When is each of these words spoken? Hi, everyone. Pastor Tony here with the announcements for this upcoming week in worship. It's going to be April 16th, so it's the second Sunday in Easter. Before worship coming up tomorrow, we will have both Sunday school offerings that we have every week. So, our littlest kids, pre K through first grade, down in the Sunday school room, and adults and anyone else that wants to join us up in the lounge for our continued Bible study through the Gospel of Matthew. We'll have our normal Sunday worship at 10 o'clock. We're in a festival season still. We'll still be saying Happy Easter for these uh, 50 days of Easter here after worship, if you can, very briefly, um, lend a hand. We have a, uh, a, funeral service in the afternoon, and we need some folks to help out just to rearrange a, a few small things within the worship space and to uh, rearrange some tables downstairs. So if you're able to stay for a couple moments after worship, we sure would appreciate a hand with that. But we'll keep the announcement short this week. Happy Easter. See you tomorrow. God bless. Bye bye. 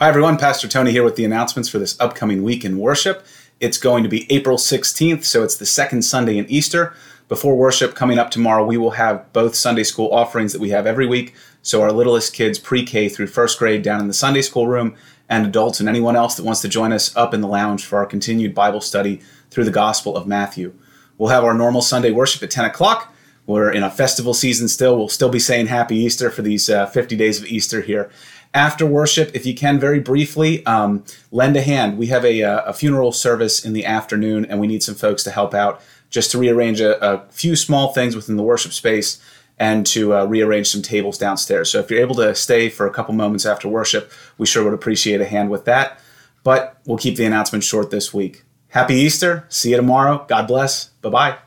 Hi, 0.00 0.08
everyone. 0.08 0.36
Pastor 0.36 0.68
Tony 0.68 0.92
here 0.92 1.02
with 1.02 1.16
the 1.16 1.24
announcements 1.24 1.68
for 1.68 1.80
this 1.80 1.98
upcoming 1.98 2.44
week 2.44 2.64
in 2.64 2.78
worship. 2.78 3.26
It's 3.58 3.78
going 3.78 4.04
to 4.04 4.08
be 4.08 4.32
April 4.32 4.56
16th, 4.56 5.24
so 5.24 5.42
it's 5.42 5.56
the 5.56 5.66
second 5.66 6.02
Sunday 6.02 6.38
in 6.38 6.48
Easter. 6.48 6.94
Before 7.26 7.56
worship 7.56 7.96
coming 7.96 8.16
up 8.16 8.30
tomorrow, 8.30 8.64
we 8.64 8.76
will 8.76 8.92
have 8.92 9.32
both 9.32 9.56
Sunday 9.56 9.82
school 9.82 10.08
offerings 10.12 10.52
that 10.52 10.60
we 10.60 10.70
have 10.70 10.86
every 10.86 11.08
week. 11.08 11.34
So, 11.62 11.82
our 11.82 11.90
littlest 11.90 12.32
kids, 12.32 12.60
pre 12.60 12.84
K 12.84 13.08
through 13.08 13.26
first 13.26 13.58
grade, 13.58 13.82
down 13.82 13.98
in 13.98 14.06
the 14.06 14.14
Sunday 14.14 14.40
school 14.40 14.68
room, 14.68 14.94
and 15.28 15.44
adults 15.44 15.80
and 15.80 15.88
anyone 15.88 16.14
else 16.14 16.36
that 16.36 16.44
wants 16.44 16.60
to 16.60 16.68
join 16.68 16.92
us 16.92 17.16
up 17.16 17.34
in 17.34 17.40
the 17.40 17.48
lounge 17.48 17.84
for 17.84 17.98
our 17.98 18.06
continued 18.06 18.54
Bible 18.54 18.80
study 18.80 19.20
through 19.50 19.64
the 19.64 19.72
Gospel 19.72 20.16
of 20.16 20.28
Matthew. 20.28 20.74
We'll 21.18 21.30
have 21.30 21.42
our 21.42 21.54
normal 21.54 21.82
Sunday 21.82 22.12
worship 22.12 22.44
at 22.44 22.52
10 22.52 22.66
o'clock. 22.66 23.12
We're 23.48 23.72
in 23.72 23.82
a 23.82 23.90
festival 23.90 24.34
season 24.34 24.68
still. 24.68 24.96
We'll 24.96 25.08
still 25.08 25.30
be 25.30 25.40
saying 25.40 25.68
Happy 25.68 25.96
Easter 25.96 26.30
for 26.30 26.42
these 26.42 26.70
uh, 26.70 26.86
50 26.86 27.16
days 27.16 27.40
of 27.40 27.46
Easter 27.46 27.80
here 27.80 28.10
after 28.54 28.86
worship, 28.86 29.30
if 29.34 29.44
you 29.46 29.54
can, 29.54 29.78
very 29.78 30.00
briefly, 30.00 30.64
um, 30.66 31.04
lend 31.30 31.56
a 31.56 31.62
hand. 31.62 31.98
We 31.98 32.06
have 32.06 32.24
a, 32.24 32.42
uh, 32.42 32.62
a, 32.66 32.72
funeral 32.72 33.12
service 33.12 33.64
in 33.64 33.72
the 33.72 33.84
afternoon, 33.84 34.46
and 34.46 34.58
we 34.58 34.66
need 34.66 34.82
some 34.82 34.94
folks 34.94 35.22
to 35.24 35.30
help 35.30 35.54
out 35.54 35.80
just 36.10 36.30
to 36.32 36.38
rearrange 36.38 36.80
a, 36.80 37.02
a 37.04 37.26
few 37.30 37.54
small 37.56 37.92
things 37.92 38.16
within 38.16 38.36
the 38.36 38.42
worship 38.42 38.72
space 38.72 39.20
and 39.58 39.84
to 39.86 40.14
uh, 40.14 40.24
rearrange 40.24 40.68
some 40.68 40.82
tables 40.82 41.18
downstairs. 41.18 41.70
So 41.70 41.80
if 41.80 41.90
you're 41.90 42.00
able 42.00 42.14
to 42.16 42.34
stay 42.34 42.68
for 42.68 42.86
a 42.86 42.92
couple 42.92 43.14
moments 43.14 43.44
after 43.44 43.68
worship, 43.68 44.10
we 44.38 44.46
sure 44.46 44.64
would 44.64 44.74
appreciate 44.74 45.20
a 45.20 45.26
hand 45.26 45.50
with 45.50 45.64
that. 45.66 46.00
But 46.44 46.78
we'll 46.86 46.98
keep 46.98 47.16
the 47.16 47.24
announcement 47.24 47.64
short 47.64 47.90
this 47.90 48.14
week. 48.14 48.44
Happy 48.68 48.94
Easter. 48.94 49.44
See 49.48 49.70
you 49.70 49.76
tomorrow. 49.76 50.24
God 50.28 50.46
bless. 50.46 50.86
Bye 51.02 51.10
bye. 51.10 51.38